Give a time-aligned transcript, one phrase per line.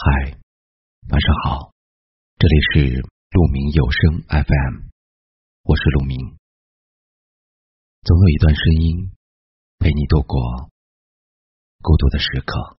[0.00, 0.38] 嗨，
[1.10, 1.72] 晚上好，
[2.38, 3.02] 这里是
[3.32, 4.86] 鹿鸣有声 FM，
[5.64, 6.38] 我是鹿鸣。
[8.04, 9.10] 总有一段声音
[9.80, 10.70] 陪你度过
[11.82, 12.77] 孤独的时刻。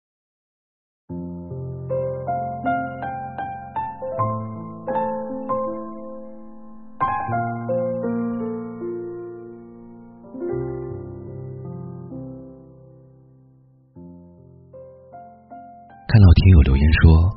[16.20, 17.32] 看到听友留言说，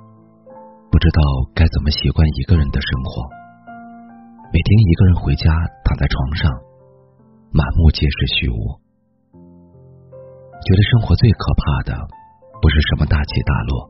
[0.91, 1.23] 不知道
[1.55, 3.23] 该怎么习惯一个人的生活。
[4.51, 5.55] 每天一个人回家，
[5.87, 6.51] 躺在床上，
[7.55, 8.59] 满目皆是虚无。
[10.67, 11.95] 觉得生活最可怕的，
[12.59, 13.87] 不是什么大起大落，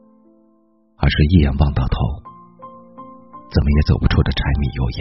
[1.00, 1.97] 而是一眼望到头，
[3.48, 4.83] 怎么也走不出的柴米油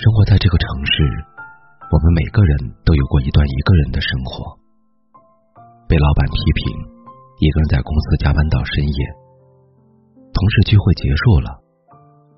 [0.00, 1.04] 生活在这个城市，
[1.92, 4.61] 我们每个人都有过一段一个人的生活。
[5.92, 6.72] 被老板批评，
[7.36, 8.98] 一个人在公司加班到深夜。
[10.32, 11.60] 同事聚会结束了，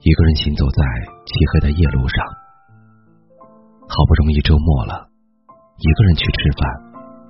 [0.03, 0.83] 一个人行走在
[1.23, 2.19] 漆黑的夜路上。
[3.87, 5.07] 好不容易周末了，
[5.79, 6.67] 一个人去吃饭、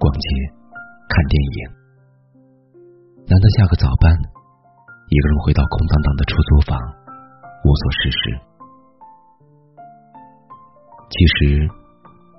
[0.01, 0.27] 逛街、
[1.13, 1.59] 看电影。
[3.29, 8.21] 难得下个早班，一个人回到空荡荡的出租房，无所事事。
[11.13, 11.69] 其实，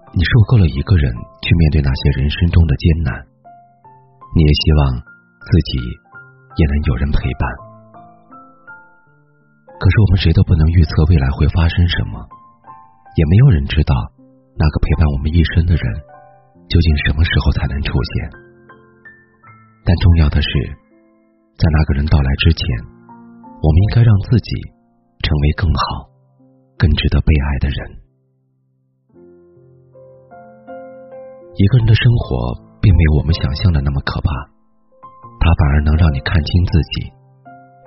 [0.09, 3.34] 你受够了一个人去面对那些人生中的艰难。
[4.36, 5.80] 你也希望自己
[6.59, 7.47] 也能有人陪伴，
[9.80, 12.19] 可是我们谁都不能预测未来会发生什么，
[13.16, 13.95] 也没有人知道
[14.59, 15.83] 那个陪伴我们一生的人
[16.67, 18.28] 究竟什么时候才能出现。
[19.88, 20.50] 但重要的是，
[21.56, 22.67] 在那个人到来之前，
[23.39, 24.52] 我们应该让自己
[25.23, 26.11] 成为更好、
[26.75, 27.80] 更值得被爱的人。
[31.56, 32.64] 一个人的生活。
[32.86, 34.30] 并没有我们想象的那么可怕，
[35.41, 37.09] 它反而能让你看清自己，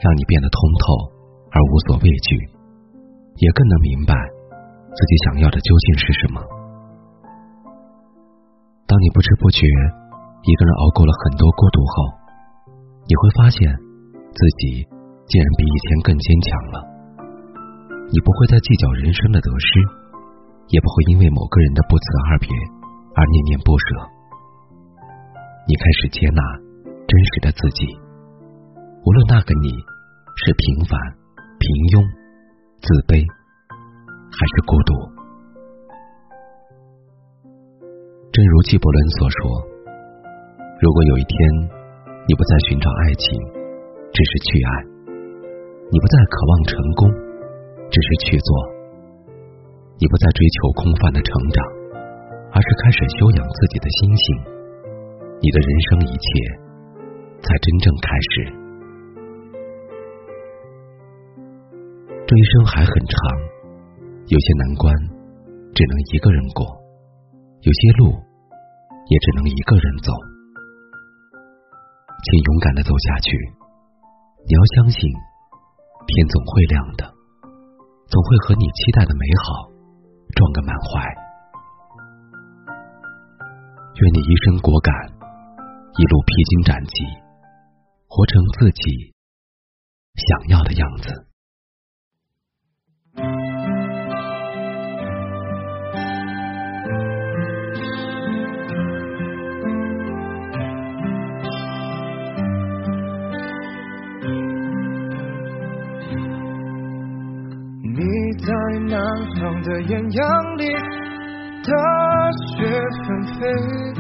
[0.02, 1.14] 让你变得通透
[1.54, 2.34] 而无所畏惧，
[3.38, 4.10] 也更能明白
[4.90, 6.42] 自己想要的究竟是什么。
[8.90, 9.62] 当你不知不觉
[10.42, 11.94] 一个人熬过了很多孤独后，
[13.06, 13.70] 你会发现
[14.34, 14.82] 自己
[15.30, 16.76] 竟然比以前更坚强了。
[18.10, 19.70] 你不会再计较人生的得失，
[20.74, 22.04] 也不会因为某个人的不辞
[22.34, 22.50] 而别
[23.14, 24.17] 而念念不舍。
[25.68, 26.40] 你开始接纳
[27.04, 27.84] 真实的自己，
[29.04, 29.68] 无论那个你
[30.40, 30.96] 是平凡、
[31.60, 32.00] 平庸、
[32.80, 33.20] 自卑，
[34.32, 34.96] 还是孤独。
[38.32, 39.60] 正如纪伯伦所说
[40.80, 41.36] ：“如果有一天
[42.24, 43.28] 你不再寻找爱情，
[44.08, 44.72] 只是去爱；
[45.92, 47.12] 你不再渴望成功，
[47.92, 48.50] 只是去做；
[50.00, 51.60] 你不再追求空泛的成长，
[52.56, 54.56] 而是开始修养自己的心性。”
[55.40, 56.26] 你的人生一切
[57.46, 58.50] 才真正开始。
[62.26, 63.16] 这一生还很长，
[64.26, 64.92] 有些难关
[65.74, 66.66] 只能一个人过，
[67.62, 68.10] 有些路
[69.06, 70.10] 也只能一个人走。
[72.18, 73.30] 请勇敢的走下去，
[74.42, 77.14] 你要相信，天总会亮的，
[78.10, 79.70] 总会和你期待的美好
[80.34, 80.98] 撞个满怀。
[83.94, 85.17] 愿你一生果敢。
[85.98, 87.04] 一路披荆斩棘，
[88.06, 89.12] 活成自己
[90.14, 91.26] 想要的样子。
[107.82, 107.98] 你
[108.46, 108.54] 在
[108.86, 109.02] 南
[109.40, 110.72] 方的艳阳里，
[111.64, 112.70] 大雪
[113.04, 113.06] 纷
[113.40, 113.97] 飞。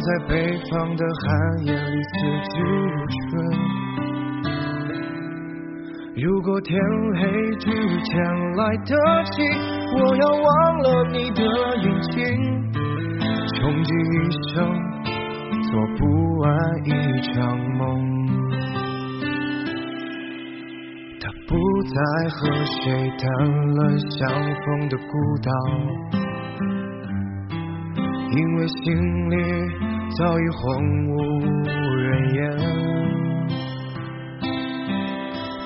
[0.00, 1.28] 在北方的寒
[1.66, 2.12] 夜里四
[2.48, 3.30] 季如春。
[6.16, 6.78] 如果天
[7.16, 7.20] 黑
[7.56, 7.70] 之
[8.04, 8.12] 前
[8.56, 8.94] 来得
[9.30, 9.42] 及，
[9.94, 11.42] 我要忘了你的
[11.82, 12.18] 眼睛，
[13.54, 13.94] 穷极一
[14.54, 14.54] 生
[15.70, 16.00] 做不
[16.38, 16.48] 完
[16.84, 16.88] 一
[17.32, 17.78] 场梦。
[21.20, 21.50] 他不
[21.84, 21.94] 再
[22.30, 23.22] 和谁谈
[23.74, 23.78] 论
[24.10, 26.19] 相逢的孤岛。
[28.32, 28.94] 因为心
[29.30, 29.34] 里
[30.16, 30.58] 早已荒
[31.08, 31.12] 无
[31.96, 32.38] 人烟，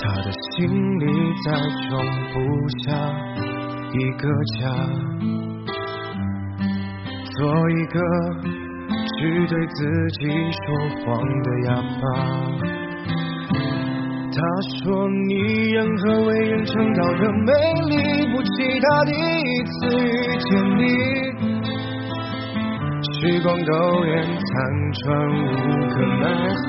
[0.00, 0.64] 他的心
[0.98, 1.04] 里
[1.44, 1.46] 再
[1.88, 1.92] 装
[2.32, 2.34] 不
[2.78, 2.84] 下
[3.92, 4.22] 一个
[4.58, 4.62] 家，
[7.36, 7.36] 做
[7.70, 7.96] 一个
[9.18, 9.78] 只对自
[10.20, 10.64] 己说
[11.04, 11.04] 谎
[11.42, 11.68] 的哑
[12.00, 12.02] 巴。
[14.36, 14.40] 他
[14.82, 15.32] 说你
[15.70, 17.52] 任何为人称道的美
[17.88, 17.92] 丽，
[18.32, 18.48] 不期
[18.80, 20.08] 他第一次遇
[23.26, 24.52] 时光苟延残
[24.92, 25.48] 喘，无
[25.88, 26.28] 可奈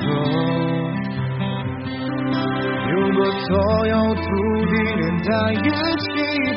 [2.90, 4.24] 如果所有土
[4.64, 5.54] 地连在一
[5.98, 6.08] 起，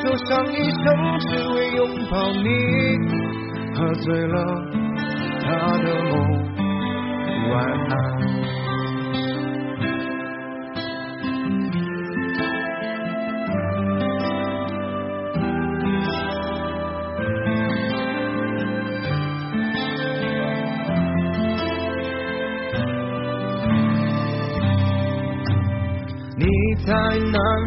[0.01, 0.85] 走上一生
[1.19, 1.79] 只为拥
[2.09, 2.47] 抱你，
[3.75, 4.35] 喝醉了
[5.41, 5.47] 他
[5.79, 6.15] 的梦，
[7.51, 7.91] 晚安。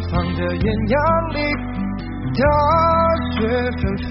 [0.03, 0.97] 南方的艳阳
[1.31, 1.37] 里，
[2.35, 2.41] 大
[3.31, 3.39] 雪
[3.79, 4.11] 纷飞；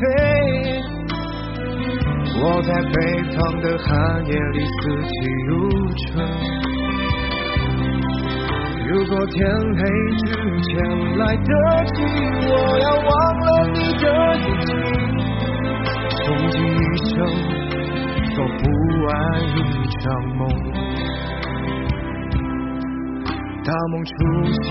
[2.39, 2.95] 我在北
[3.35, 3.89] 方的寒
[4.25, 5.13] 夜里，四季
[5.47, 5.51] 如
[6.07, 6.07] 春。
[8.88, 9.79] 如果天黑
[10.17, 10.25] 之
[10.61, 10.71] 前
[11.17, 11.51] 来得
[11.93, 11.97] 及，
[12.47, 12.49] 我
[12.79, 13.09] 要忘
[13.39, 14.03] 了你的
[14.38, 14.69] 眼睛，
[16.23, 16.79] 穷尽一
[17.09, 17.15] 生
[18.35, 18.61] 做不
[19.05, 19.09] 完
[19.43, 19.57] 一
[19.99, 20.03] 场
[20.38, 20.39] 梦。
[23.63, 24.11] 大梦初
[24.63, 24.69] 醒，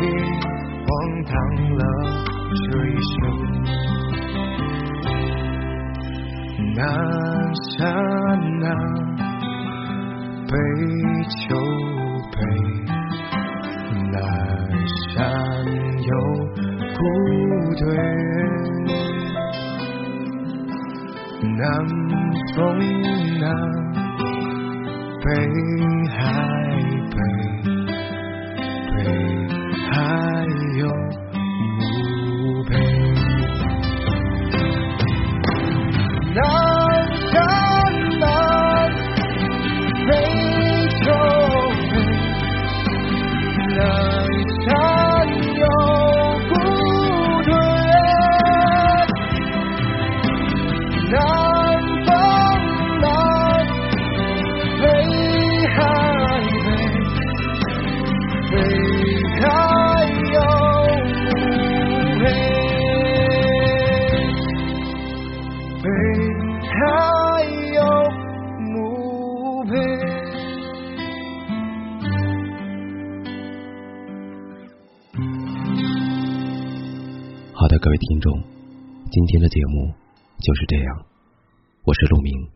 [17.80, 17.96] 古堆，
[21.56, 21.64] 南
[22.54, 22.58] 风
[23.40, 23.46] 南，
[25.22, 25.26] 北
[26.10, 26.89] 海。
[58.50, 58.56] 好
[77.68, 78.42] 的，各位听众，
[79.12, 79.94] 今天的节目
[80.40, 81.06] 就是这样。
[81.84, 82.48] 我是陆明，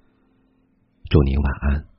[1.09, 1.94] 祝您晚安。